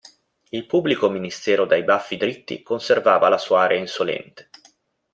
Il 0.49 0.65
pubblico 0.65 1.09
ministero 1.11 1.65
dai 1.67 1.83
baffi 1.83 2.17
dritti 2.17 2.63
conservava 2.63 3.29
la 3.29 3.37
sua 3.37 3.61
aria 3.65 3.77
insolente. 3.77 4.49